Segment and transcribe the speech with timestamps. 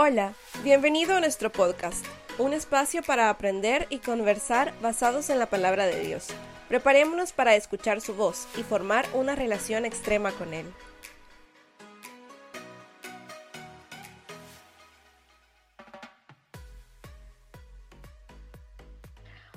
[0.00, 0.32] Hola,
[0.62, 2.06] bienvenido a nuestro podcast,
[2.38, 6.28] un espacio para aprender y conversar basados en la palabra de Dios.
[6.68, 10.72] Preparémonos para escuchar su voz y formar una relación extrema con Él.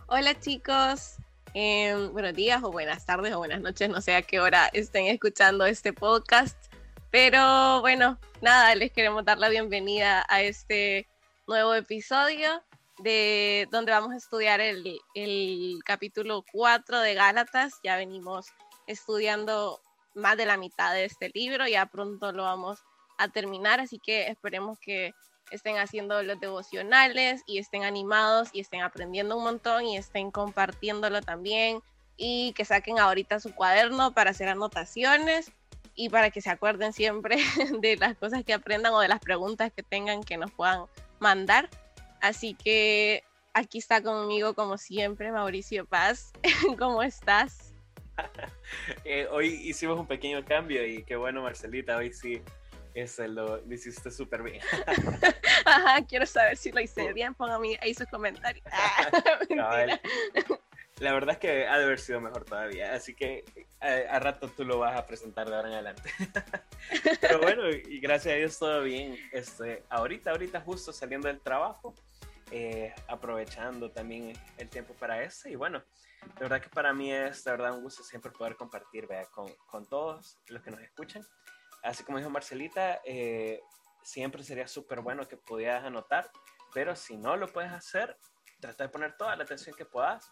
[0.08, 1.18] Hola chicos,
[1.54, 5.06] em, buenos días o buenas tardes o buenas noches, no sé a qué hora estén
[5.06, 6.71] escuchando este podcast.
[7.12, 11.10] Pero bueno, nada, les queremos dar la bienvenida a este
[11.46, 12.64] nuevo episodio
[13.00, 17.74] de donde vamos a estudiar el, el capítulo 4 de Gálatas.
[17.84, 18.48] Ya venimos
[18.88, 19.82] estudiando
[20.16, 22.80] más de la mitad de este libro, ya pronto lo vamos
[23.18, 25.12] a terminar, así que esperemos que
[25.52, 31.22] estén haciendo los devocionales y estén animados y estén aprendiendo un montón y estén compartiéndolo
[31.22, 31.82] también
[32.16, 35.52] y que saquen ahorita su cuaderno para hacer anotaciones
[35.96, 37.38] y para que se acuerden siempre
[37.82, 40.86] de las cosas que aprendan o de las preguntas que tengan que nos puedan
[41.20, 41.70] mandar.
[42.22, 46.32] Así que aquí está conmigo, como siempre, Mauricio Paz.
[46.80, 47.74] ¿Cómo estás?
[49.04, 52.42] Eh, hoy hicimos un pequeño cambio y qué bueno, Marcelita, hoy sí
[52.94, 54.62] eso lo, lo hiciste súper bien.
[55.66, 57.34] Ajá, quiero saber si lo hice bien.
[57.34, 58.66] Póngame ahí sus comentarios.
[61.02, 63.44] La verdad es que ha de haber sido mejor todavía, así que
[63.82, 66.12] eh, a, rato tú lo vas a presentar de ahora en adelante.
[67.22, 69.18] Pero bueno, y gracias a Dios todo bien.
[69.32, 71.96] Este, ahorita, ahorita justo saliendo del trabajo,
[72.52, 75.50] eh, aprovechando también el tiempo para eso.
[75.50, 75.84] Y bueno,
[76.38, 79.52] de verdad que para mí es de verdad un gusto siempre poder compartir vea, con,
[79.66, 81.24] con todos los que nos escuchan.
[81.82, 83.60] Así como dijo Marcelita, eh,
[84.04, 86.30] siempre sería súper bueno que pudieras anotar,
[86.76, 88.16] pero si no lo puedes hacer,
[88.60, 90.32] trata de poner toda la atención que puedas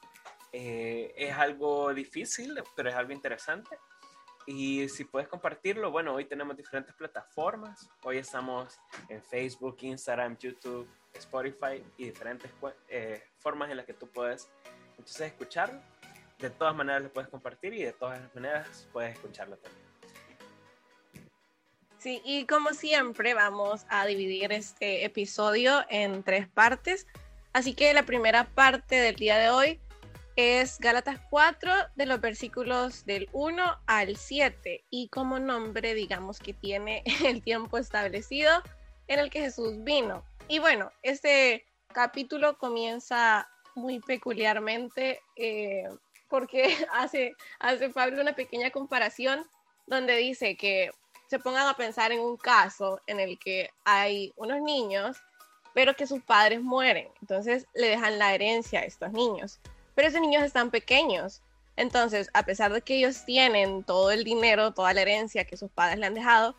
[0.52, 3.78] eh, es algo difícil, pero es algo interesante.
[4.46, 7.88] Y si puedes compartirlo, bueno, hoy tenemos diferentes plataformas.
[8.04, 12.52] Hoy estamos en Facebook, Instagram, YouTube, Spotify y diferentes
[12.88, 14.50] eh, formas en las que tú puedes
[14.98, 15.80] entonces escucharlo.
[16.40, 19.90] De todas maneras lo puedes compartir y de todas maneras puedes escucharlo también.
[22.00, 27.06] Sí, y como siempre vamos a dividir este episodio en tres partes.
[27.52, 29.80] Así que la primera parte del día de hoy
[30.36, 36.54] es Gálatas 4 de los versículos del 1 al 7 y como nombre digamos que
[36.54, 38.52] tiene el tiempo establecido
[39.08, 40.24] en el que Jesús vino.
[40.48, 45.84] Y bueno, este capítulo comienza muy peculiarmente eh,
[46.30, 49.46] porque hace, hace Pablo una pequeña comparación
[49.88, 50.92] donde dice que
[51.28, 55.18] se pongan a pensar en un caso en el que hay unos niños
[55.74, 57.08] pero que sus padres mueren.
[57.22, 59.60] Entonces le dejan la herencia a estos niños
[60.00, 61.42] pero esos niños están pequeños.
[61.76, 65.70] Entonces, a pesar de que ellos tienen todo el dinero, toda la herencia que sus
[65.70, 66.56] padres le han dejado,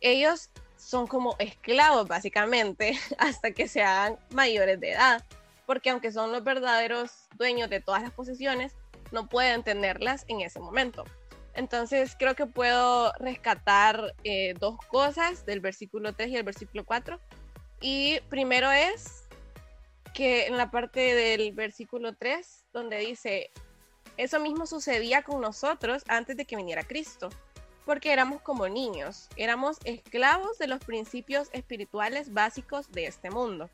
[0.00, 5.24] ellos son como esclavos básicamente hasta que se hagan mayores de edad,
[5.66, 8.72] porque aunque son los verdaderos dueños de todas las posesiones,
[9.12, 11.04] no pueden tenerlas en ese momento.
[11.54, 17.20] Entonces creo que puedo rescatar eh, dos cosas del versículo 3 y el versículo 4.
[17.82, 19.28] Y primero es
[20.12, 23.50] que en la parte del versículo 3, donde dice,
[24.16, 27.30] eso mismo sucedía con nosotros antes de que viniera Cristo,
[27.84, 33.70] porque éramos como niños, éramos esclavos de los principios espirituales básicos de este mundo.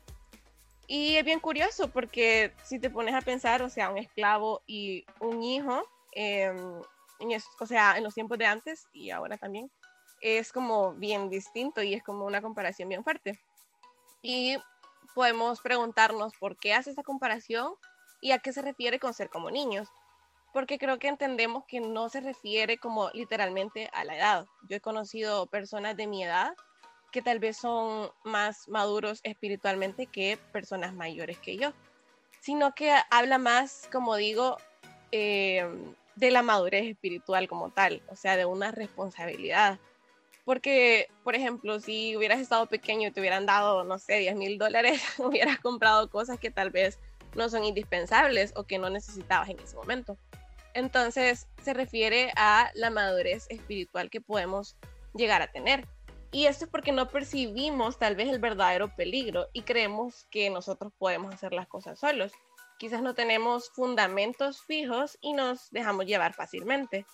[0.87, 5.05] Y es bien curioso porque si te pones a pensar, o sea, un esclavo y
[5.19, 5.83] un hijo,
[6.13, 6.81] em,
[7.59, 9.69] o sea, en los tiempos de antes y ahora también,
[10.21, 13.39] es como bien distinto y es como una comparación bien fuerte.
[14.21, 14.57] Y
[15.13, 17.73] podemos preguntarnos por qué hace esa comparación
[18.21, 19.89] y a qué se refiere con ser como niños.
[20.53, 24.45] Porque creo que entendemos que no se refiere como literalmente a la edad.
[24.67, 26.53] Yo he conocido personas de mi edad
[27.11, 31.73] que tal vez son más maduros espiritualmente que personas mayores que yo,
[32.41, 34.57] sino que habla más, como digo,
[35.11, 35.65] eh,
[36.15, 39.79] de la madurez espiritual como tal, o sea, de una responsabilidad
[40.47, 44.57] porque, por ejemplo, si hubieras estado pequeño y te hubieran dado, no sé, 10 mil
[44.57, 46.99] dólares, hubieras comprado cosas que tal vez
[47.35, 50.17] no son indispensables o que no necesitabas en ese momento.
[50.73, 54.77] Entonces, se refiere a la madurez espiritual que podemos
[55.15, 55.87] llegar a tener.
[56.31, 60.93] Y esto es porque no percibimos tal vez el verdadero peligro y creemos que nosotros
[60.97, 62.31] podemos hacer las cosas solos.
[62.77, 67.05] Quizás no tenemos fundamentos fijos y nos dejamos llevar fácilmente.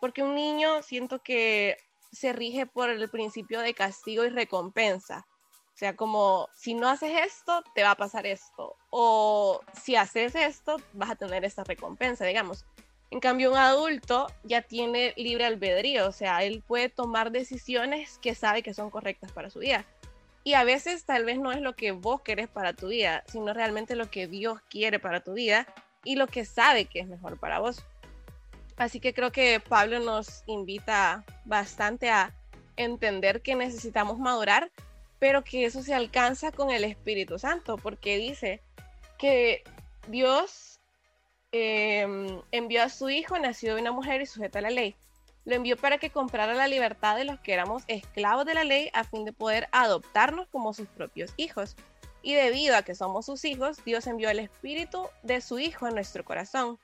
[0.00, 1.76] Porque un niño siento que
[2.10, 5.26] se rige por el principio de castigo y recompensa.
[5.82, 8.76] Sea, como si no haces esto, te va a pasar esto.
[8.90, 12.64] O si haces esto, vas a tener esta recompensa, digamos.
[13.10, 18.36] En cambio, un adulto ya tiene libre albedrío, o sea, él puede tomar decisiones que
[18.36, 19.84] sabe que son correctas para su vida.
[20.44, 23.52] Y a veces tal vez no es lo que vos querés para tu vida, sino
[23.52, 25.66] realmente lo que Dios quiere para tu vida
[26.04, 27.84] y lo que sabe que es mejor para vos.
[28.76, 32.32] Así que creo que Pablo nos invita bastante a
[32.76, 34.70] entender que necesitamos madurar,
[35.22, 38.60] pero que eso se alcanza con el Espíritu Santo, porque dice
[39.20, 39.62] que
[40.08, 40.80] Dios
[41.52, 44.96] em, envió a su Hijo, nacido de una mujer y sujeta a la ley.
[45.44, 48.90] Lo envió para que comprara la libertad de los que éramos esclavos de la ley
[48.94, 51.76] a fin de poder adoptarnos como sus propios hijos.
[52.22, 55.94] Y debido a que somos sus hijos, Dios envió el Espíritu de su Hijo en
[55.94, 56.80] nuestro corazón,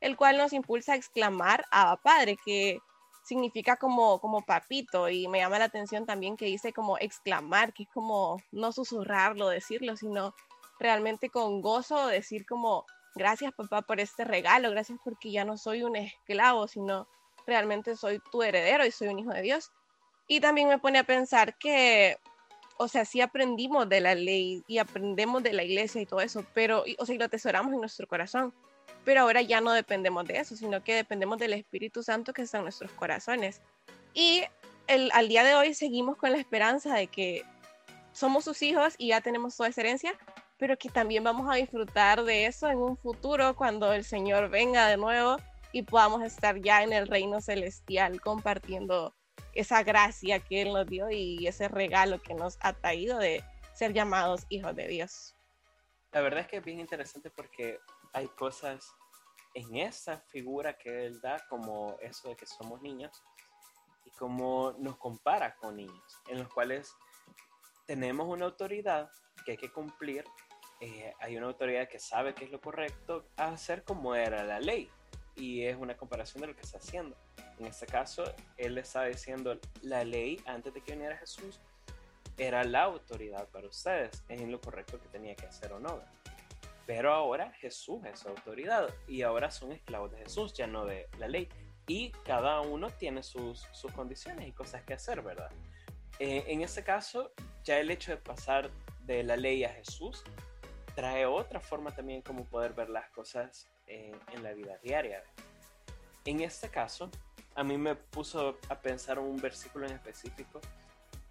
[0.00, 2.78] el cual nos impulsa a exclamar a Padre, que
[3.22, 5.08] significa como, como papito.
[5.08, 9.48] Y me llama la atención también que dice como exclamar, que es como no susurrarlo,
[9.48, 10.34] decirlo, sino
[10.78, 12.84] realmente con gozo decir como
[13.14, 17.06] gracias papá por este regalo, gracias porque ya no soy un esclavo, sino
[17.46, 19.70] realmente soy tu heredero y soy un hijo de Dios.
[20.26, 22.16] Y también me pone a pensar que,
[22.78, 26.44] o sea, sí aprendimos de la ley y aprendemos de la iglesia y todo eso,
[26.54, 28.54] pero, o sea, lo atesoramos en nuestro corazón.
[29.04, 32.58] Pero ahora ya no dependemos de eso, sino que dependemos del Espíritu Santo que está
[32.58, 33.60] en nuestros corazones.
[34.14, 34.44] Y
[34.86, 37.44] el, al día de hoy seguimos con la esperanza de que
[38.12, 40.14] somos sus hijos y ya tenemos toda esa herencia,
[40.58, 44.86] pero que también vamos a disfrutar de eso en un futuro cuando el Señor venga
[44.86, 45.36] de nuevo
[45.72, 49.14] y podamos estar ya en el reino celestial compartiendo
[49.54, 53.42] esa gracia que Él nos dio y ese regalo que nos ha traído de
[53.74, 55.34] ser llamados hijos de Dios.
[56.12, 57.78] La verdad es que es bien interesante porque
[58.12, 58.94] hay cosas
[59.54, 63.22] en esa figura que Él da, como eso de que somos niños,
[64.04, 66.94] y como nos compara con niños, en los cuales
[67.86, 69.10] tenemos una autoridad
[69.44, 70.24] que hay que cumplir,
[70.80, 74.90] eh, hay una autoridad que sabe qué es lo correcto, hacer como era la ley
[75.36, 77.16] y es una comparación de lo que está haciendo.
[77.58, 78.24] En este caso,
[78.56, 81.60] él está diciendo la ley antes de que viniera Jesús
[82.36, 86.02] era la autoridad para ustedes, es lo correcto que tenía que hacer o no.
[86.94, 91.08] Pero ahora Jesús es su autoridad y ahora son esclavos de Jesús, ya no de
[91.18, 91.48] la ley.
[91.86, 95.50] Y cada uno tiene sus, sus condiciones y cosas que hacer, ¿verdad?
[96.18, 97.32] Eh, en este caso,
[97.64, 98.70] ya el hecho de pasar
[99.06, 100.22] de la ley a Jesús
[100.94, 105.24] trae otra forma también como poder ver las cosas en, la vida diaria.
[106.26, 107.10] En este caso,
[107.54, 110.60] a mí me puso a pensar un versículo en específico,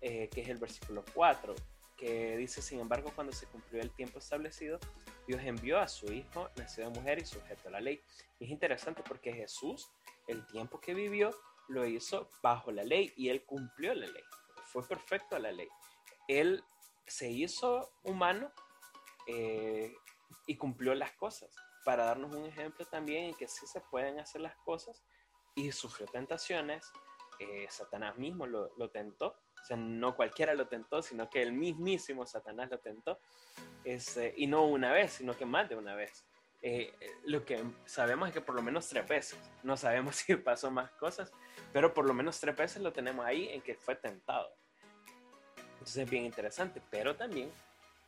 [0.02, 1.54] eh, que es el versículo 4,
[1.98, 4.80] que dice, sin embargo, cuando se cumplió el tiempo establecido,
[5.28, 8.02] Dios envió a su Hijo, nacido de mujer y sujeto a la ley.
[8.40, 9.90] Y es interesante porque Jesús,
[10.28, 11.32] el tiempo que vivió,
[11.68, 14.24] lo hizo bajo la ley y él cumplió la ley.
[14.66, 15.70] Fue perfecto a la ley.
[16.28, 16.64] Él
[17.06, 18.52] se hizo humano
[19.28, 19.94] eh,
[20.48, 21.54] y cumplió las cosas
[21.84, 25.04] para darnos un ejemplo también en que sí se pueden hacer las cosas
[25.56, 26.92] y sufrió tentaciones.
[27.40, 32.26] Eh, Satanás mismo lo, tentó, o sea, no cualquiera lo tentó, sino que el mismísimo
[32.26, 33.20] Satanás lo tentó,
[33.84, 36.26] este, y no una vez, sino que más de una vez.
[36.64, 36.94] Eh,
[37.26, 40.92] lo que sabemos es que por lo menos tres veces, no sabemos si pasó más
[40.92, 41.32] cosas,
[41.74, 44.54] pero por lo menos tres veces lo tenemos ahí en que fue tentado.
[45.74, 47.52] Entonces es bien interesante, pero también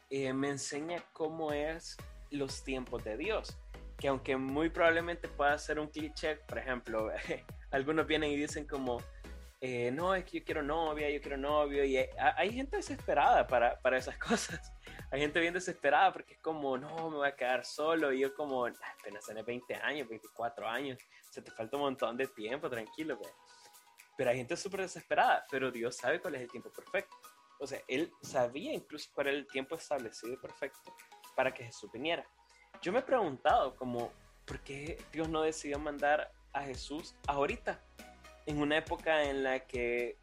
[0.09, 1.97] eh, me enseña cómo es
[2.29, 3.57] los tiempos de Dios
[4.03, 7.09] que aunque muy probablemente pueda ser un cliché, por ejemplo,
[7.71, 9.01] algunos vienen y dicen como,
[9.65, 13.79] eh, no, es que yo quiero novia, yo quiero novio, y hay gente desesperada para,
[13.79, 14.73] para, esas cosas.
[15.09, 18.33] Hay gente bien desesperada porque es como, no, me voy a quedar solo, y yo
[18.33, 20.99] como, apenas tenés 20 años, 24 años,
[21.31, 23.17] se te falta un montón de tiempo, tranquilo,
[24.17, 27.15] Pero hay gente súper desesperada, pero Dios sabe cuál es el tiempo perfecto.
[27.59, 30.93] O sea, Él sabía incluso cuál era el tiempo establecido perfecto
[31.35, 32.27] para que Jesús viniera
[32.83, 34.11] yo me he preguntado como,
[34.45, 37.81] ¿por qué Dios no decidió mandar a Jesús ahorita?
[38.45, 40.17] En una época en la que,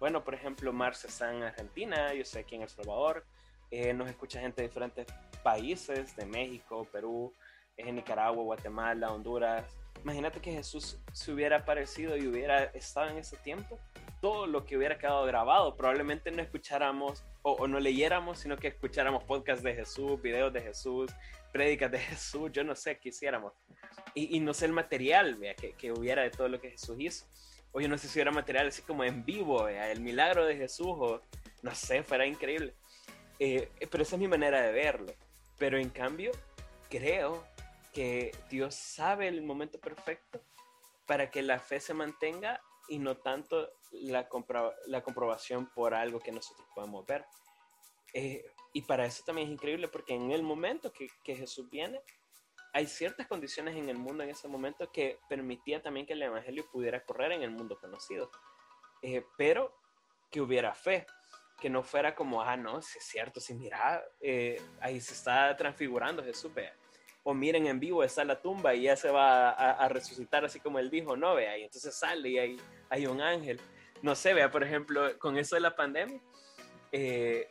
[0.00, 3.24] bueno, por ejemplo, Marce está en Argentina, yo sé aquí en El Salvador,
[3.70, 5.06] eh, nos escucha gente de diferentes
[5.42, 7.32] países, de México, Perú,
[7.76, 9.64] en Nicaragua, Guatemala, Honduras.
[10.02, 13.78] Imagínate que Jesús se hubiera aparecido y hubiera estado en ese tiempo.
[14.20, 18.68] Todo lo que hubiera quedado grabado, probablemente no escucháramos o, o no leyéramos, sino que
[18.68, 21.10] escucháramos podcasts de Jesús, videos de Jesús,
[21.52, 23.52] prédicas de Jesús, yo no sé qué hiciéramos.
[24.14, 27.26] Y, no sé el material vea, que, que, hubiera de todo lo que Jesús hizo.
[27.72, 30.56] O yo no sé si hubiera material así como en vivo, vea, el milagro de
[30.56, 31.22] Jesús, o
[31.62, 32.74] no sé, fuera increíble.
[33.38, 35.14] Eh, pero esa es mi manera de verlo.
[35.58, 36.32] Pero en cambio,
[36.90, 37.46] creo
[37.92, 40.40] que Dios sabe el momento perfecto
[41.06, 44.28] para que la fe se mantenga y no tanto la,
[44.86, 47.24] la comprobación por algo que nosotros podemos ver.
[48.12, 52.00] Eh, y para eso también es increíble porque en el momento que, que, Jesús viene,
[52.72, 56.66] hay ciertas condiciones en el mundo en ese momento que permitía también que el Evangelio
[56.70, 58.30] pudiera correr en el mundo conocido.
[59.02, 59.74] Eh, pero
[60.30, 61.06] que hubiera fe,
[61.60, 65.54] que no fuera como, ah, no, si es cierto, si mira, eh, ahí se está
[65.56, 66.74] transfigurando Jesús, vea.
[67.24, 70.78] O miren en vivo, está la tumba y ya se va a, resucitar así como
[70.78, 72.56] él dijo, no, vea, y entonces sale y hay,
[72.88, 73.60] hay un ángel.
[74.00, 76.20] No sé, vea, por ejemplo, con eso de la pandemia,
[76.90, 77.48] eh,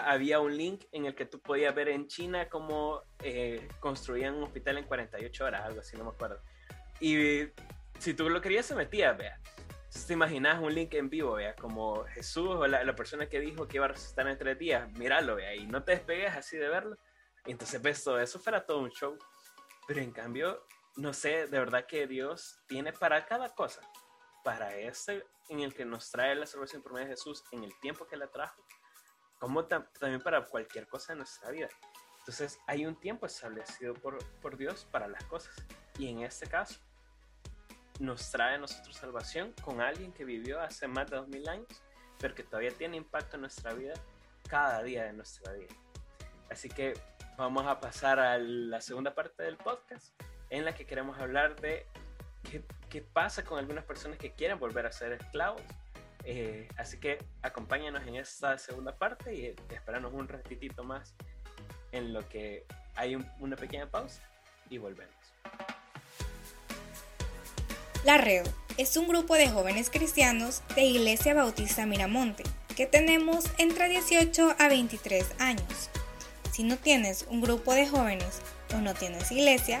[0.00, 4.44] había un link en el que tú podías ver en China cómo eh, construían un
[4.44, 6.40] hospital en 48 horas, algo así, no me acuerdo.
[7.00, 7.48] Y
[7.98, 9.40] si tú lo querías, se metía, vea
[10.06, 13.76] te imaginas un link en vivo, vea, como Jesús o la, persona que dijo que
[13.76, 16.98] iba a resucitar en tres días, míralo, vea, y no te despegues así de verlo.
[17.46, 19.16] Entonces ves todo eso, fuera todo un show.
[19.86, 23.80] Pero en cambio, no sé, de verdad que Dios tiene para cada cosa,
[24.42, 27.78] para este en el que nos trae la salvación por medio de Jesús, en el
[27.80, 28.64] tiempo que la trajo,
[29.44, 31.68] como también para cualquier cosa en nuestra vida.
[32.20, 35.54] Entonces hay un tiempo establecido por, por Dios para las cosas.
[35.98, 36.80] Y en este caso,
[38.00, 41.68] nos trae a nosotros salvación con alguien que vivió hace más de dos mil años,
[42.18, 43.92] pero que todavía tiene impacto en nuestra vida
[44.48, 45.74] cada día de nuestra vida.
[46.50, 46.94] Así que
[47.36, 51.86] vamos a pasar a la segunda parte del podcast en la que queremos hablar de
[52.50, 55.60] qué, qué pasa con algunas personas que quieren volver a ser esclavos.
[56.24, 61.14] Eh, así que acompáñanos en esta segunda parte y esperanos un ratitito más
[61.92, 62.64] en lo que
[62.96, 64.22] hay una pequeña pausa
[64.70, 65.14] y volvemos.
[68.04, 72.42] La Red es un grupo de jóvenes cristianos de Iglesia Bautista Miramonte
[72.74, 75.90] que tenemos entre 18 a 23 años.
[76.52, 78.40] Si no tienes un grupo de jóvenes
[78.74, 79.80] o no tienes iglesia,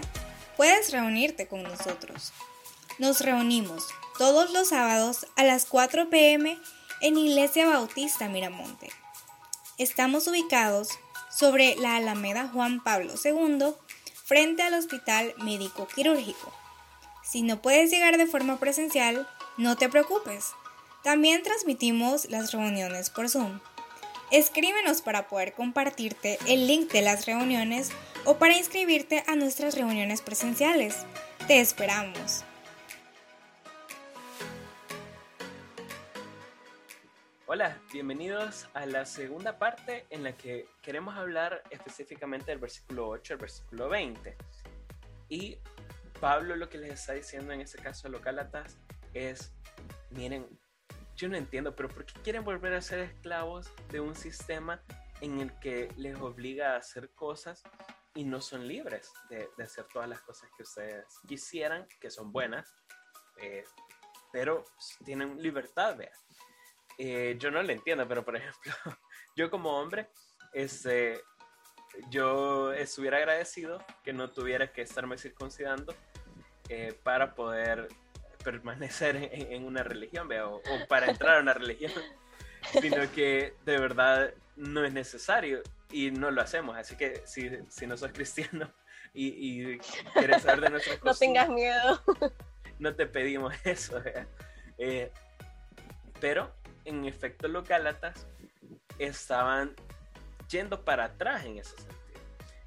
[0.56, 2.32] puedes reunirte con nosotros.
[2.98, 6.58] Nos reunimos todos los sábados a las 4 pm
[7.00, 8.90] en Iglesia Bautista Miramonte.
[9.76, 10.88] Estamos ubicados
[11.30, 13.74] sobre la Alameda Juan Pablo II,
[14.24, 16.52] frente al Hospital Médico Quirúrgico.
[17.24, 20.52] Si no puedes llegar de forma presencial, no te preocupes.
[21.02, 23.58] También transmitimos las reuniones por Zoom.
[24.30, 27.90] Escríbenos para poder compartirte el link de las reuniones
[28.24, 30.94] o para inscribirte a nuestras reuniones presenciales.
[31.46, 32.44] Te esperamos.
[37.46, 43.34] Hola, bienvenidos a la segunda parte en la que queremos hablar específicamente del versículo 8
[43.34, 44.34] al versículo 20.
[45.28, 45.58] Y
[46.22, 48.78] Pablo lo que les está diciendo en este caso a los Gálatas
[49.12, 49.52] es,
[50.08, 50.58] miren,
[51.16, 54.82] yo no entiendo, pero ¿por qué quieren volver a ser esclavos de un sistema
[55.20, 57.62] en el que les obliga a hacer cosas
[58.14, 62.74] y no son libres de, hacer todas las cosas que ustedes quisieran, que son buenas,
[63.42, 63.64] eh,
[64.32, 64.64] pero
[65.04, 66.10] tienen libertad, vean.
[66.98, 68.72] Eh, yo no lo entiendo, pero por ejemplo,
[69.36, 70.08] yo como hombre,
[70.52, 71.20] este,
[72.10, 75.94] yo estuviera agradecido que no tuviera que estarme circuncidando
[76.68, 77.88] eh, para poder
[78.42, 81.92] permanecer en, una religión, o, para entrar a una religión,
[82.80, 86.76] sino que de verdad no es necesario y no lo hacemos.
[86.76, 88.70] Así que si, si no sos cristiano
[89.14, 89.78] y,
[90.12, 92.02] quieres saber de nuestras No tengas miedo.
[92.78, 94.02] No te pedimos eso.
[94.78, 95.10] Eh,
[96.20, 96.52] pero
[96.84, 98.26] en efecto los Gálatas
[98.98, 99.74] estaban
[100.50, 101.94] yendo para atrás en ese sentido.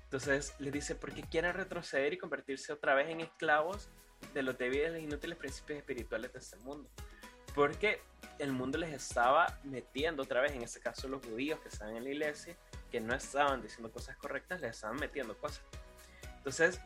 [0.04, 3.90] Entonces les dice, porque quieren retroceder y convertirse otra vez en esclavos
[4.34, 6.90] de los débiles e inútiles principios espirituales de este mundo.
[7.54, 8.02] Porque
[8.40, 12.04] el mundo les estaba metiendo otra vez, en este caso los judíos que estaban en
[12.04, 12.56] la iglesia,
[12.92, 15.64] que no estaban diciendo cosas correctas, les estaban metiendo cosas.
[16.38, 16.80] Entonces,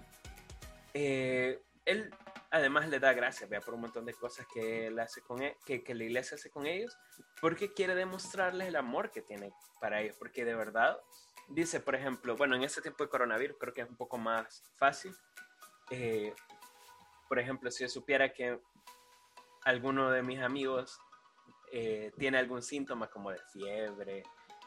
[0.94, 2.14] eh, él
[2.52, 5.56] además le da gracias vea, por un montón de cosas que, él hace con él,
[5.68, 6.96] e, que, la iglesia hace con ellos,
[7.40, 11.00] porque quiere demostrarles el amor que tiene para ellos, porque de verdad
[11.48, 14.64] dice, por ejemplo, bueno, en este tiempo de coronavirus creo que es un poco más
[14.78, 15.16] fácil.
[15.90, 16.34] Eh,
[17.28, 18.60] por ejemplo, si yo supiera que
[19.64, 21.00] alguno de mis amigos
[21.72, 24.24] eh, tiene algún síntoma como de fiebre,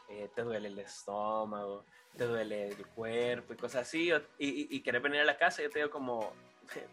[0.09, 1.85] eh, te duele el estómago,
[2.17, 5.69] te duele el cuerpo y cosas así, y, y, quieres venir a la casa, yo
[5.69, 6.33] te digo como,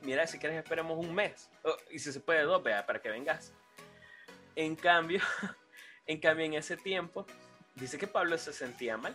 [0.02, 1.50] mira, si quieres esperemos un mes,
[1.90, 3.52] y si se puede dos, vea, para que vengas.
[4.54, 5.20] En cambio,
[6.06, 7.26] en cambio, en ese tiempo,
[7.74, 9.14] dice que Pablo se sentía mal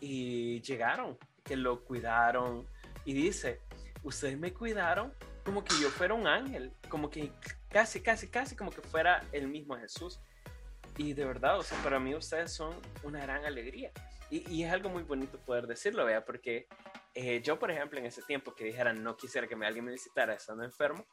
[0.00, 2.66] y llegaron, que lo cuidaron
[3.04, 3.60] y dice,
[4.02, 5.12] ustedes me cuidaron
[5.44, 7.32] como que yo fuera un ángel, como que
[7.68, 10.20] casi, casi, casi como que fuera el mismo Jesús.
[10.96, 13.90] Y de verdad, o sea, para mí ustedes son una gran alegría.
[14.30, 16.68] Y, es algo muy bonito poder decirlo, vea, porque
[17.14, 19.92] eh, yo, por ejemplo, en ese tiempo que dijera no quisiera que me, alguien me
[19.92, 21.04] visitara estando enfermo,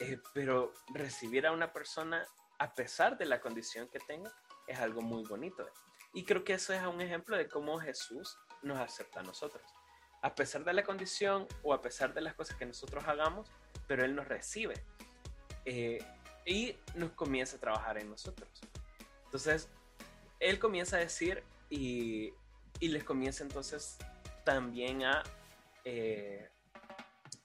[0.00, 2.26] eh, pero recibir a una persona
[2.58, 4.32] a pesar de la condición que tenga
[4.66, 5.64] es algo muy bonito.
[6.12, 9.64] Y creo que eso es un ejemplo de cómo Jesús nos acepta a nosotros.
[10.22, 13.48] A pesar de la condición o a pesar de las cosas que nosotros hagamos,
[13.86, 14.74] pero Él nos recibe.
[15.64, 15.98] Eh,
[16.46, 18.48] y nos comienza a trabajar en nosotros.
[19.24, 19.68] Entonces,
[20.40, 22.32] él comienza a decir y,
[22.80, 23.96] les comienza entonces
[24.44, 25.22] también a,
[25.84, 26.50] eh,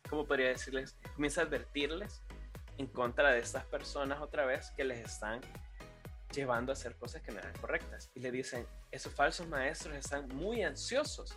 [0.10, 0.98] ¿cómo podría decirles?
[1.16, 2.22] Comienza a advertirles
[2.78, 5.42] en contra de estas personas otra vez que les están
[6.34, 8.10] llevando a hacer cosas que no eran correctas.
[8.16, 11.36] Y le dicen, esos falsos maestros están muy ansiosos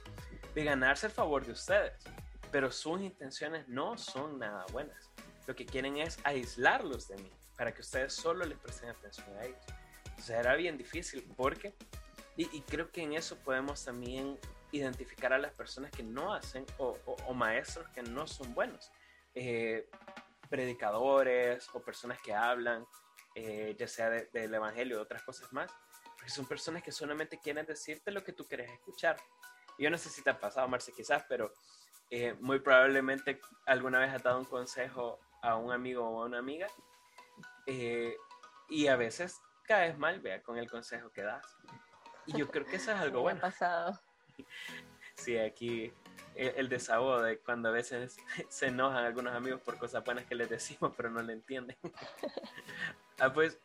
[0.54, 1.94] de ganarse el favor de ustedes,
[2.50, 5.10] pero sus intenciones no son nada buenas.
[5.46, 9.44] Lo que quieren es aislarlos de mí, para que ustedes solo les presten atención a
[9.44, 9.64] ellos.
[10.04, 11.74] Entonces era bien difícil porque,
[12.36, 14.38] y, creo que en eso podemos también
[14.70, 18.90] identificar a las personas que no hacen o, maestros que no son buenos.
[19.34, 19.88] Eh,
[20.48, 22.86] predicadores o personas que hablan,
[23.34, 25.70] eh, ya sea del Evangelio o otras cosas más,
[26.14, 29.16] porque son personas que solamente quieren decirte lo que tú quieres escuchar.
[29.78, 31.52] Yo no sé si te ha pasado, Marce, quizás, pero
[32.10, 36.38] eh, muy probablemente alguna vez has dado un consejo a un amigo o a una
[36.38, 36.68] amiga
[37.66, 38.14] eh,
[38.68, 41.46] y a veces caes mal, vea, con el consejo que das.
[42.26, 43.38] Y yo creo que eso es algo bueno.
[43.38, 44.00] Ha pasado.
[45.14, 45.92] Sí, aquí
[46.34, 48.16] el, desahogo de cuando a veces
[48.48, 51.76] se enojan algunos amigos por cosas buenas que les decimos, pero no le entienden.
[53.20, 53.58] ah, pues,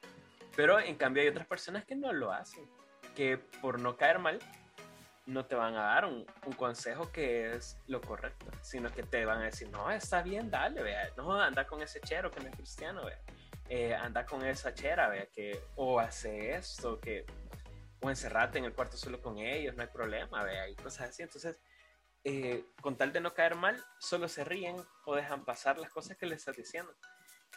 [0.55, 2.67] pero en cambio hay otras personas que no lo hacen,
[3.15, 4.39] que por no caer mal,
[5.25, 9.41] no te van a dar un, consejo que es lo correcto, sino que te van
[9.41, 12.55] a decir, no, está bien, dale, vea, no, anda con ese chero que no es
[12.55, 13.19] cristiano, vea,
[13.69, 17.25] eh, anda con esa chera, vea, que, o hace esto, que,
[17.99, 21.23] o encerrate en el cuarto solo con ellos, no hay problema, vea, y cosas así.
[21.23, 21.57] Entonces,
[22.23, 24.75] eh, con tal de no caer mal, solo se ríen
[25.05, 26.93] o dejan pasar las cosas que les estás diciendo.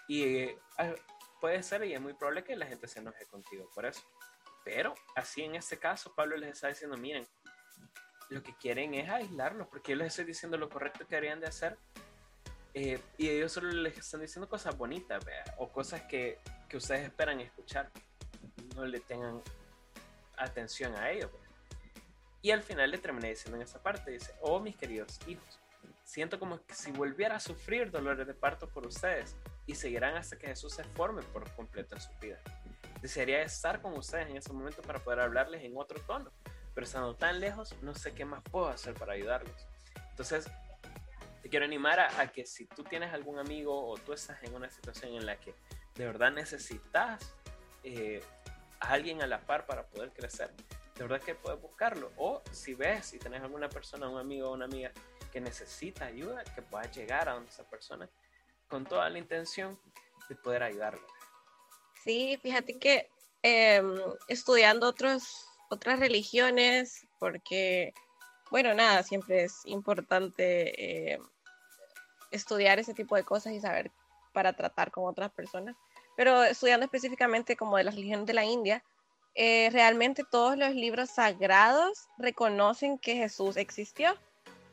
[0.08, 0.94] Y eh, ah,
[1.40, 4.02] puede ser y es muy probable que la gente se enoje contigo por eso.
[4.64, 7.26] Pero así en este caso, Pablo les está diciendo, miren,
[8.28, 11.48] lo que quieren es aislarlos, porque yo les estoy diciendo lo correcto que harían de
[11.48, 11.76] hacer.
[12.72, 15.24] Eh, y ellos solo les están diciendo cosas bonitas,
[15.58, 17.90] o cosas que, que, ustedes esperan escuchar.
[18.76, 19.42] No le tengan
[20.42, 21.30] atención a ellos.
[22.42, 25.60] Y al final le terminé diciendo en esa parte, dice, oh mis queridos hijos,
[26.04, 30.36] siento como que si volviera a sufrir dolores de parto por ustedes y seguirán hasta
[30.36, 32.40] que Jesús se forme por completo en su vida.
[33.00, 36.30] Desearía estar con ustedes en ese momento para poder hablarles en otro tono,
[36.74, 39.68] pero estando tan lejos, no sé qué más puedo hacer para ayudarlos.
[40.10, 40.50] Entonces,
[41.42, 44.70] te quiero animar a, que si tú tienes algún amigo o tú estás en una
[44.70, 45.54] situación en la que
[45.94, 47.34] de verdad necesitas
[47.82, 48.22] eh,
[48.80, 50.50] a alguien a la par para poder crecer,
[50.96, 52.12] de verdad que puedes buscarlo.
[52.16, 54.92] O si ves y tenés alguna persona, un amigo o una amiga
[55.32, 58.08] que necesita ayuda, que puedas llegar a esa persona
[58.68, 59.78] con toda la intención
[60.28, 61.06] de poder ayudarlo.
[62.02, 63.08] Sí, fíjate que
[63.42, 67.94] em, estudiando otros otras religiones, porque,
[68.50, 71.18] bueno, nada, siempre es importante eh,
[72.32, 73.90] estudiar ese tipo de cosas y saber
[74.32, 75.76] para tratar con otras personas.
[76.20, 78.84] Pero estudiando específicamente como de las religiones de la India,
[79.34, 84.14] eh, realmente todos los libros sagrados reconocen que Jesús existió.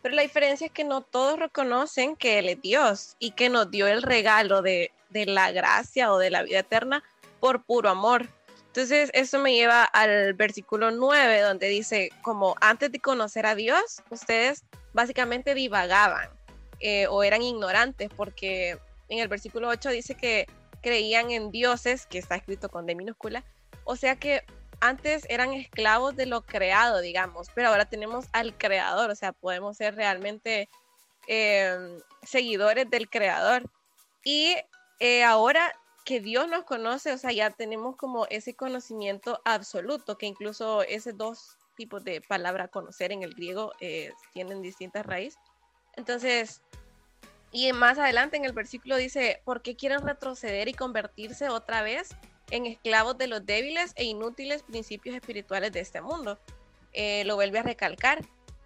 [0.01, 3.71] Pero la diferencia es que no todos reconocen que Él es Dios y que nos
[3.71, 7.01] dio el regalo de, de la gracia o de la vida eterna
[7.39, 8.27] por puro amor.
[8.65, 14.03] Entonces, eso me lleva al versículo 9, donde dice, como antes de conocer a Dios,
[14.09, 16.29] ustedes básicamente divagaban
[16.81, 20.45] eh, o eran ignorantes, porque en el versículo 8 dice que
[20.81, 23.43] creían en dioses, que está escrito con D minúscula,
[23.83, 24.43] o sea que
[24.79, 29.77] antes eran esclavos de lo creado, digamos, pero ahora tenemos al creador, o sea, podemos
[29.77, 30.69] ser realmente
[31.27, 33.69] em, seguidores del creador.
[34.23, 34.55] Y
[34.99, 35.73] eh, ahora
[36.05, 41.17] que Dios nos conoce, o sea, ya tenemos como ese conocimiento absoluto, que incluso esos
[41.17, 45.39] dos tipos de palabra conocer en el griego eh, tienen distintas raíces.
[45.95, 46.61] Entonces,
[47.51, 52.09] y más adelante en el versículo dice, ¿por qué quieren retroceder y convertirse otra vez
[52.49, 56.39] en esclavos de los débiles e inútiles principios espirituales de este mundo?
[56.93, 58.23] Eh, lo vuelve a recalcar.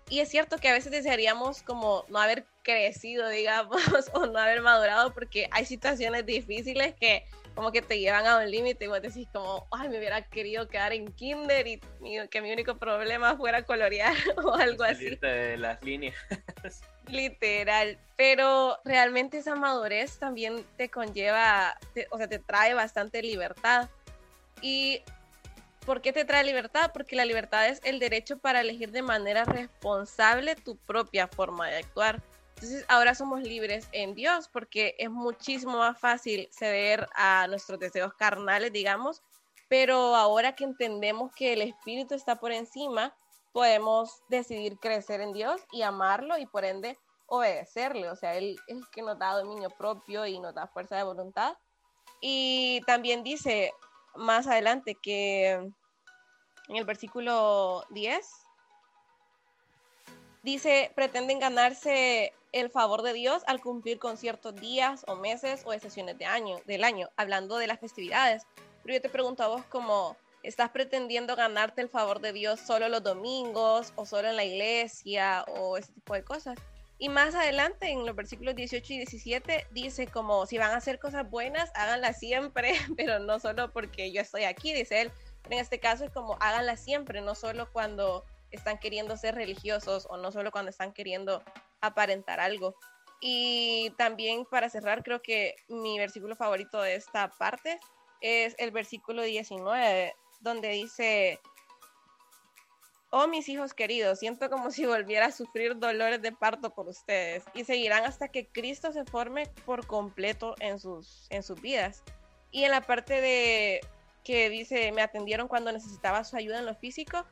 [0.10, 3.82] Y es cierto que a veces desearíamos como no haber crecido, digamos,
[4.14, 7.24] o no haber madurado, porque hay situaciones difíciles que
[7.56, 10.68] como que te llevan a un límite y vos decís como, ay, me hubiera querido
[10.70, 11.82] quedar en kinder y
[12.30, 15.16] que mi único problema fuera colorear o algo así.
[15.18, 16.16] de las líneas.
[17.12, 21.78] Literal, pero realmente esa madurez también te conlleva,
[22.10, 23.90] o sea, te trae bastante libertad.
[24.62, 25.02] ¿Y
[25.86, 26.92] por qué te trae libertad?
[26.94, 31.78] Porque la libertad es el derecho para elegir de manera responsable tu propia forma de
[31.78, 32.22] actuar.
[32.56, 38.14] Entonces ahora somos libres en Dios porque es muchísimo más fácil ceder a nuestros deseos
[38.14, 39.22] carnales, digamos,
[39.68, 43.16] pero ahora que entendemos que el Espíritu está por encima,
[43.52, 48.10] podemos decidir crecer en Dios y amarlo y por ende obedecerle.
[48.10, 51.04] O sea, Él es el que nos da dominio propio y nos da fuerza de
[51.04, 51.58] voluntad.
[52.22, 53.74] Y también dice
[54.16, 58.28] más adelante que en el versículo 10,
[60.44, 65.74] dice, pretenden ganarse el favor de Dios al cumplir con ciertos días o meses o
[65.74, 68.44] estaciones de año, del año, hablando de las festividades.
[68.84, 72.90] Pero yo te pregunto a vos como, ¿estás pretendiendo ganarte el favor de Dios solo
[72.90, 76.58] los domingos o solo en la iglesia o ese tipo de cosas?
[76.98, 81.00] Y más adelante, en los versículos 18 y 17, dice como, si van a hacer
[81.00, 85.12] cosas buenas, háganlas siempre, pero no solo porque yo estoy aquí, dice él.
[85.50, 90.18] En este caso es como, háganlas siempre, no solo cuando están queriendo ser religiosos o
[90.18, 91.44] no solo cuando están queriendo
[91.82, 92.76] aparentar algo.
[93.20, 97.80] Y también para cerrar, creo que mi versículo favorito de esta parte
[98.20, 101.40] es el versículo 19, donde dice,
[103.12, 107.44] oh mis hijos queridos, siento como si volviera a sufrir dolores de parto por ustedes
[107.54, 112.04] y seguirán hasta que Cristo se forme por completo en sus, en sus vidas.
[112.52, 113.82] Y en la parte de
[114.24, 117.26] que dice, me atendieron cuando necesitaba su ayuda en lo físico,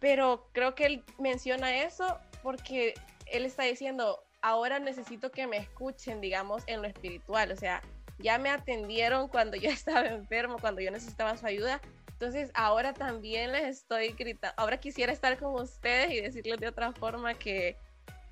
[0.00, 2.94] pero creo que él menciona eso porque
[3.26, 7.82] él está diciendo, ahora necesito que me escuchen, digamos, en lo espiritual, o sea,
[8.22, 11.80] ya me atendieron cuando yo estaba enfermo, cuando yo necesitaba su ayuda,
[12.22, 16.92] entonces ahora también les estoy gritando, ahora quisiera estar con ustedes y decirles de otra
[16.92, 17.76] forma que,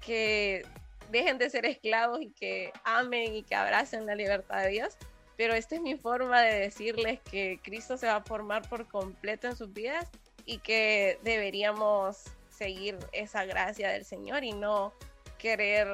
[0.00, 0.64] que
[1.10, 4.96] dejen de ser esclavos y que amen y que abracen la libertad de Dios.
[5.36, 9.48] Pero esta es mi forma de decirles que Cristo se va a formar por completo
[9.48, 10.06] en sus vidas
[10.44, 14.92] y que deberíamos seguir esa gracia del Señor y no
[15.38, 15.88] querer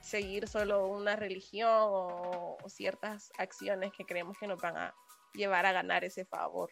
[0.00, 4.94] seguir solo una religión o, ciertas acciones que creemos que nos van a
[5.34, 6.70] llevar a ganar ese favor.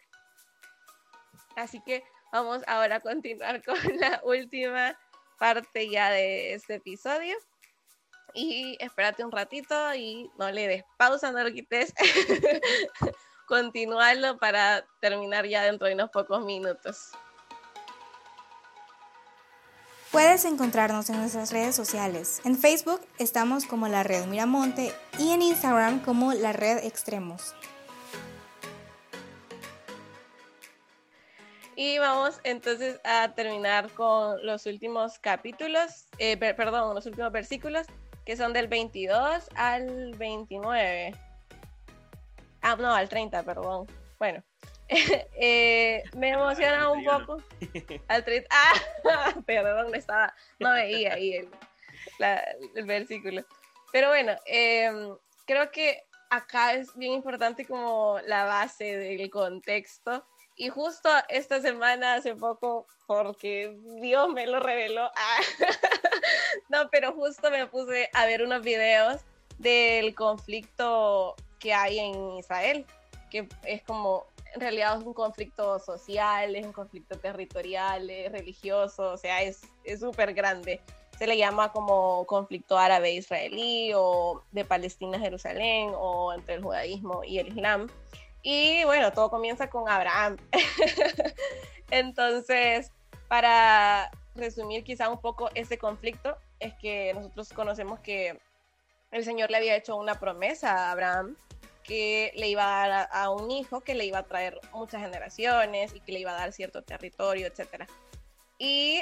[1.55, 4.97] Así que vamos ahora a continuar con la última
[5.39, 7.35] parte ya de este episodio.
[8.33, 11.93] Y espérate un ratito y no le des pausa, no lo quites.
[13.47, 17.13] Continuarlo para terminar ya dentro de unos pocos minutos.
[20.17, 22.41] Puedes encontrarnos en nuestras redes sociales.
[22.43, 27.53] En Facebook estamos como la Red Miramonte y en Instagram como la Red Extremos.
[31.75, 37.85] Y vamos entonces a terminar con los últimos capítulos, eh, perdón, los últimos versículos,
[38.25, 41.13] que son del 22 al 29.
[42.63, 43.85] Ah, no, al 30, perdón.
[44.17, 44.43] Bueno,
[45.39, 47.37] eh, me emociona un poco.
[48.07, 51.49] Al ah, perdón, estaba, no veía ahí el,
[52.75, 53.43] el versículo.
[53.91, 60.25] Pero bueno, em, creo que acá es bien importante como la base del contexto.
[60.55, 65.39] Y justo esta semana, hace poco, porque Dios me lo reveló, ah,
[66.69, 69.21] no, pero justo me puse a ver unos videos
[69.59, 72.87] del conflicto que hay en Israel,
[73.29, 74.25] que es como
[74.57, 79.61] en realidad es un conflicto social, es un conflicto territorial, es religioso, o sea, es
[79.99, 80.81] súper grande.
[81.19, 87.49] Se le llama como conflicto árabe-israelí o de Palestina-Jerusalén o entre el judaísmo y el
[87.49, 87.87] islam.
[88.41, 90.37] Y bueno, todo comienza con Abraham.
[91.91, 92.91] Entonces,
[93.27, 98.39] para resumir quizá un poco ese conflicto, es que nosotros conocemos que
[99.11, 101.35] el Señor le había hecho una promesa a Abraham
[101.87, 105.95] que le iba a dar a, un hijo que le iba a traer muchas generaciones
[105.95, 107.85] y que le iba a dar cierto territorio, etc.
[108.59, 109.01] Y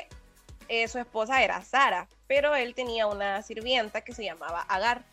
[0.70, 5.04] eh, su esposa era Sara, pero él tenía una sirvienta que se llamaba Agar.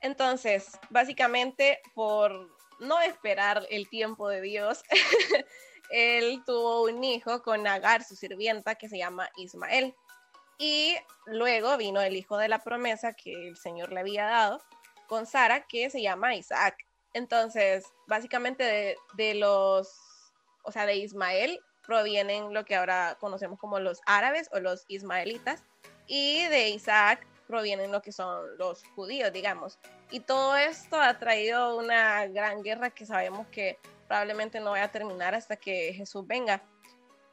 [0.00, 4.82] Entonces, básicamente, por no esperar el tiempo de Dios,
[5.90, 9.94] él tuvo un hijo con Agar, su sirvienta, que se llama Ismael.
[10.58, 10.94] Y
[11.26, 14.60] luego vino el hijo de la promesa que el Señor le había dado
[15.06, 16.87] con Sara, que se llama Isaac.
[17.14, 19.94] Entonces, básicamente de, los,
[20.62, 25.64] o sea, de Ismael provienen lo que ahora conocemos como los árabes o los ismaelitas,
[26.06, 29.78] y de Isaac provienen lo que son los judíos, digamos.
[30.10, 34.92] Y todo esto ha traído una gran guerra que sabemos que probablemente no vaya a
[34.92, 36.62] terminar hasta que Jesús venga.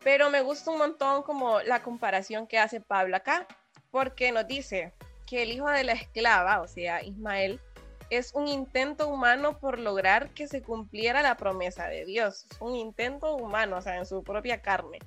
[0.03, 3.47] Pero me gusta un montón como la comparación que hace Pablo acá,
[3.91, 4.93] porque nos dice
[5.25, 7.59] que el hijo de la esclava, o sea, Ismael,
[8.09, 12.45] es un intento humano por lograr que se cumpliera la promesa de Dios.
[12.59, 14.99] Un intento humano, o sea, en su propia carne.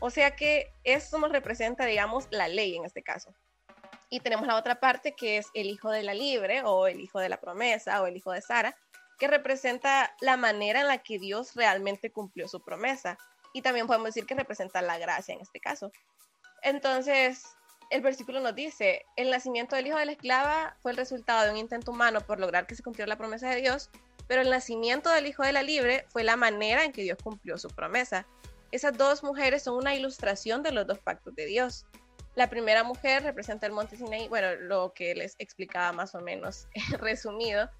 [0.00, 3.34] O sea que esto nos representa, digamos, la ley en este caso.
[4.10, 7.18] Y tenemos la otra parte que es el hijo de la libre o el hijo
[7.18, 8.76] de la promesa o el hijo de Sara,
[9.18, 13.18] que representa la manera en la que Dios realmente cumplió su promesa.
[13.52, 15.90] Y también podemos decir que representa la gracia en este caso.
[16.62, 17.44] Entonces,
[17.90, 21.50] el versículo nos dice, el nacimiento del hijo de la esclava fue el resultado de
[21.50, 23.90] un intento humano por lograr que se cumpliera la promesa de Dios,
[24.26, 27.56] pero el nacimiento del hijo de la libre fue la manera en que Dios cumplió
[27.56, 28.26] su promesa.
[28.70, 31.86] Esas dos mujeres son una ilustración de los dos pactos de Dios.
[32.34, 36.68] La primera mujer representa el monte Sinaí, bueno, lo que les explicaba más o menos
[36.98, 37.70] resumido.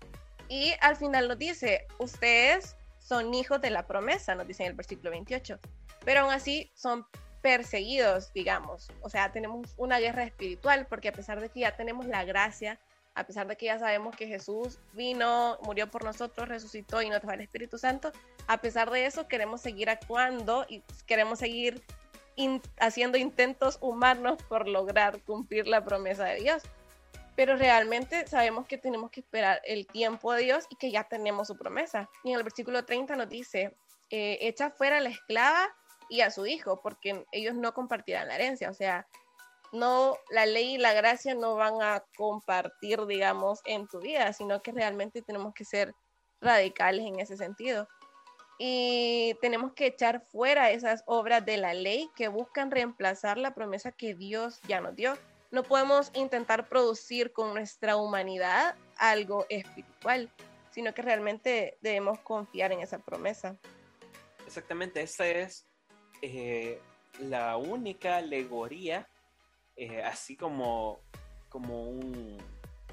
[0.48, 4.74] Y al final nos dice, ustedes son hijos de la promesa, nos dice en el
[4.74, 5.58] versículo 28,
[6.04, 7.06] pero aún así son
[7.42, 8.88] perseguidos, digamos.
[9.00, 12.78] O sea, tenemos una guerra espiritual porque a pesar de que ya tenemos la gracia,
[13.14, 17.20] a pesar de que ya sabemos que Jesús vino, murió por nosotros, resucitó y nos
[17.20, 18.12] trajo el Espíritu Santo,
[18.46, 21.82] a pesar de eso queremos seguir actuando y queremos seguir
[22.78, 26.62] haciendo intentos humanos por lograr cumplir la promesa de Dios.
[27.34, 31.48] Pero realmente sabemos que tenemos que esperar el tiempo de Dios y que ya tenemos
[31.48, 32.08] su promesa.
[32.24, 33.76] Y en el versículo 30 nos dice,
[34.10, 35.68] eh, echa fuera la esclava
[36.08, 38.70] y a su hijo, porque ellos no compartirán la herencia.
[38.70, 39.06] O sea,
[39.72, 44.62] no, la ley y la gracia no van a compartir, digamos, en tu vida, sino
[44.62, 45.94] que realmente tenemos que ser
[46.40, 47.88] radicales en ese sentido.
[48.58, 53.92] Y tenemos que echar fuera esas obras de la ley que buscan reemplazar la promesa
[53.92, 55.16] que Dios ya nos dio.
[55.50, 60.30] No podemos intentar producir con nuestra humanidad algo espiritual,
[60.70, 63.56] sino que realmente debemos confiar en esa promesa.
[64.44, 65.67] Exactamente, esa es
[66.22, 66.80] eh,
[67.20, 69.08] la única alegoría,
[69.76, 71.00] eh, así como,
[71.48, 71.88] como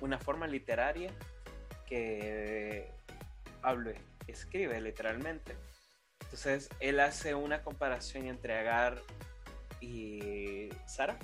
[0.02, 1.12] una forma literaria
[1.88, 2.92] que
[3.62, 3.92] Pablo
[4.28, 5.56] escribe literalmente.
[6.22, 9.02] Entonces, él hace una comparación entre Agar
[9.80, 11.18] y Sara,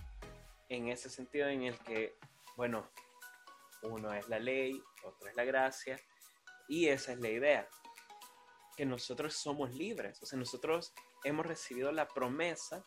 [0.69, 2.15] en ese sentido en el que,
[2.55, 2.89] bueno,
[3.83, 5.99] uno es la ley, otro es la gracia,
[6.67, 7.67] y esa es la idea,
[8.77, 12.83] que nosotros somos libres, o sea, nosotros hemos recibido la promesa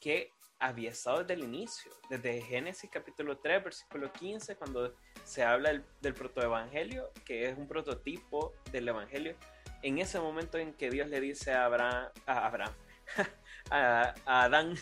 [0.00, 5.70] que había estado desde el inicio, desde Génesis capítulo 3, versículo 15, cuando se habla
[5.70, 9.36] del, del protoevangelio, que es un prototipo del evangelio,
[9.82, 12.74] en ese momento en que Dios le dice a Abraham, a, Abraham,
[13.70, 14.74] a, Adán,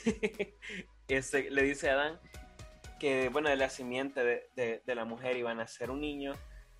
[1.08, 2.20] este, le dice a Adán
[2.98, 6.32] que, bueno, de la simiente de, la mujer iba a nacer un niño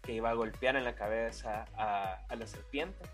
[0.02, 3.04] que iba a golpear en la cabeza a, a la serpiente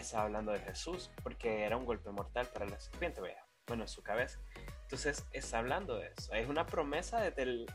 [0.00, 3.88] está hablando de Jesús, porque era un golpe mortal para la serpiente, vea, bueno, en
[3.88, 4.40] su cabeza.
[4.82, 6.34] Entonces está hablando de eso.
[6.34, 7.66] Es una promesa desde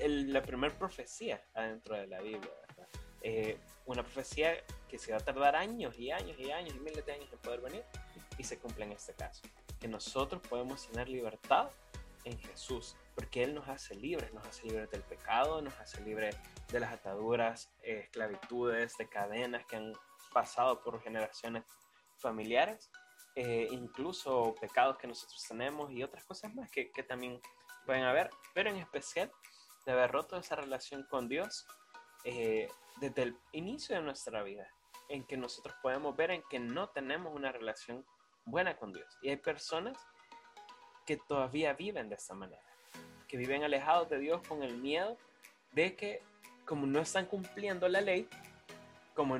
[0.00, 2.88] la primera profecía adentro de la Biblia, ¿verdad?
[3.22, 4.52] Eh, una profecía
[4.88, 7.38] que se va a tardar años y años y años y miles de años en
[7.38, 7.84] poder venir
[8.36, 9.42] y se cumple en este caso.
[9.80, 11.70] Que nosotros podemos tener libertad
[12.24, 16.36] en Jesús, porque Él nos hace libres, nos hace libres del pecado, nos hace libres
[16.70, 19.92] de las ataduras, eh, esclavitudes, de cadenas que han
[20.32, 21.64] pasado por generaciones
[22.18, 22.90] familiares,
[23.34, 27.40] eh, incluso pecados que nosotros tenemos y otras cosas más que, que también
[27.86, 29.30] pueden haber, pero en especial
[29.86, 31.66] de haber roto esa relación con Dios
[32.24, 32.68] eh,
[33.00, 34.68] desde el inicio de nuestra vida,
[35.08, 38.04] en que nosotros podemos ver en que no tenemos una relación
[38.44, 39.06] buena con Dios.
[39.22, 39.96] Y hay personas
[41.06, 42.62] que todavía viven de esta manera,
[43.28, 45.16] que viven alejados de Dios con el miedo
[45.72, 46.22] de que
[46.66, 48.28] como no están cumpliendo la ley,
[49.14, 49.38] como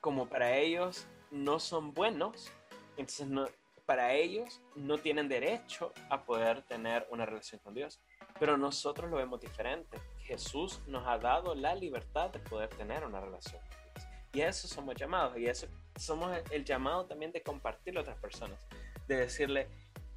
[0.00, 2.50] como para ellos no son buenos,
[2.96, 3.46] entonces no,
[3.86, 8.00] para ellos no tienen derecho a poder tener una relación con Dios.
[8.38, 10.00] Pero nosotros lo vemos diferente.
[10.18, 14.08] Jesús nos ha dado la libertad de poder tener una relación con Dios.
[14.32, 15.36] Y a eso somos llamados.
[15.36, 18.64] Y eso somos el llamado también de compartirlo a otras personas.
[19.06, 19.68] De decirle,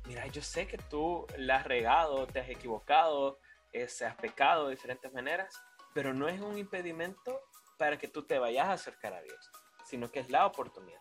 [0.06, 3.40] mira, yo sé que tú la has regado, te has equivocado,
[3.72, 5.60] eh, se has pecado de diferentes maneras,
[5.94, 7.42] pero no es un impedimento
[7.78, 9.52] para que tú te vayas a acercar a Dios
[9.94, 11.00] sino que es la oportunidad.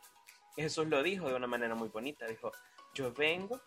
[0.55, 2.52] Jesús lo dijo de una manera muy bonita, dijo,
[2.92, 3.59] yo vengo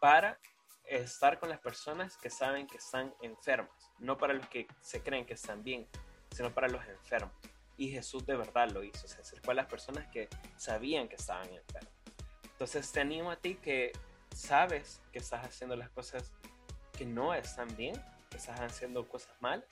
[0.00, 0.40] para
[0.86, 5.26] estar con las personas que saben que están enfermas, no para los que se creen
[5.26, 5.86] que están bien,
[6.30, 7.34] sino para los enfermos.
[7.76, 11.52] Y Jesús de verdad lo hizo, se acercó a las personas que sabían que estaban
[11.52, 11.92] enfermas.
[12.44, 13.92] Entonces te animo a ti que
[14.34, 16.32] sabes que estás haciendo las cosas
[16.96, 17.94] que no están bien,
[18.30, 19.68] que estás haciendo cosas malas,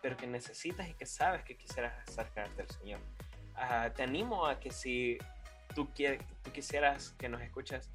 [0.00, 3.00] pero que necesitas y que sabes que quisieras acercarte al Señor
[3.94, 5.18] te animo a que si
[5.74, 5.88] tú,
[6.42, 7.90] tú quisieras que nos escuchas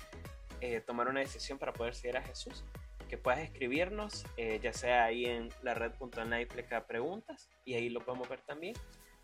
[0.62, 2.64] eh, tomar una decisión para poder seguir a Jesús,
[3.08, 6.48] que puedas escribirnos, eh, ya sea ahí en la red.online
[6.88, 8.76] preguntas, y ahí lo podemos ver también,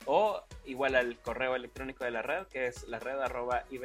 [0.06, 3.78] o igual al correo electrónico de la red, que es la red arroba y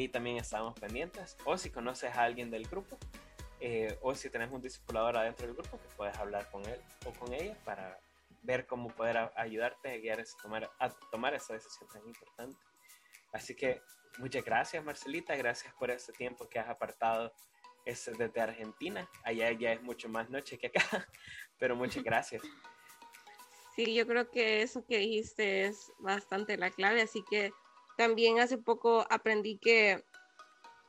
[0.00, 2.98] ahí también estamos pendientes, o si conoces a alguien del grupo,
[3.60, 7.12] eh, o si tenés un discipulador adentro del grupo, que puedes hablar con él o
[7.12, 7.98] con ella para
[8.48, 12.58] ver cómo poder ayudarte a guiar a tomar, a tomar esa decisión tan importante.
[13.30, 13.82] Así que
[14.18, 17.30] muchas gracias Marcelita, gracias por ese tiempo que has apartado
[17.84, 19.06] desde Argentina.
[19.22, 20.80] Allá ya es mucho más noche que acá,
[21.58, 22.42] pero muchas gracias.
[23.76, 27.52] Sí, yo creo que eso que dijiste es bastante la clave, así que
[27.98, 30.02] también hace poco aprendí que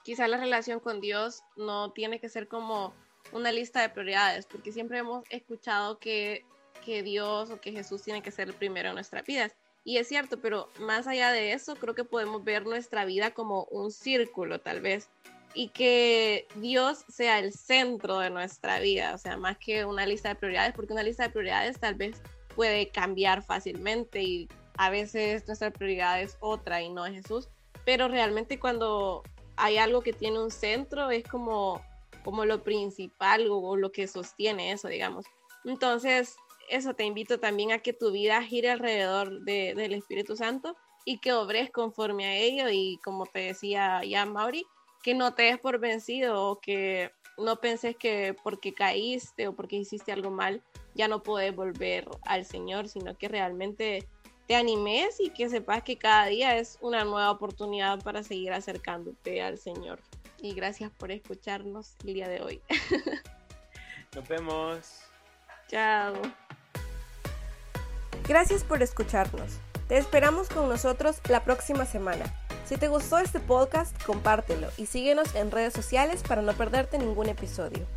[0.04, 2.94] quizá la relación con Dios no tiene que ser como
[3.34, 6.46] una lista de prioridades, porque siempre hemos escuchado que,
[6.90, 9.56] que Dios o que Jesús tiene que ser el primero en nuestras vidas.
[9.84, 13.64] Y es cierto, pero más allá de eso, creo que podemos ver nuestra vida como
[13.66, 15.10] un círculo, tal vez,
[15.54, 20.30] y que Dios sea el centro de nuestra vida, o sea, más que una lista
[20.30, 22.22] de prioridades, porque una lista de prioridades tal vez
[22.56, 27.50] puede cambiar fácilmente y a veces nuestra prioridad es otra y no es Jesús,
[27.86, 29.24] pero realmente cuando
[29.56, 31.82] hay algo que tiene un centro es como,
[32.24, 35.26] como lo principal o, lo que sostiene eso, digamos.
[35.66, 36.36] Entonces,
[36.70, 41.34] eso te invito también a que tu vida gire alrededor del Espíritu Santo y que
[41.34, 44.66] obres conforme a ello y como te decía ya Mauri,
[45.04, 49.78] que no te des por vencido o que no penses que porque caíste o porque
[49.78, 54.08] hiciste algo mal ya no puedes volver al Señor, sino que realmente
[54.48, 59.42] te animes y que sepas que cada día es una nueva oportunidad para seguir acercándote
[59.42, 60.02] al Señor.
[60.42, 62.62] Y gracias por escucharnos el día de hoy.
[64.16, 65.02] Nos vemos.
[65.70, 66.14] Chao.
[68.30, 69.58] Gracias por escucharnos.
[69.88, 72.26] Te esperamos con nosotros la próxima semana.
[72.64, 77.28] Si te gustó este podcast, compártelo y síguenos en redes sociales para no perderte ningún
[77.28, 77.88] episodio.